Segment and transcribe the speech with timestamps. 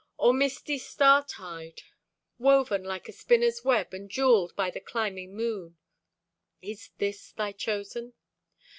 [0.17, 1.83] Or misty startide,
[2.39, 8.13] Woven like a spinner's web and jeweled By the climbing moon—is this thy chosen?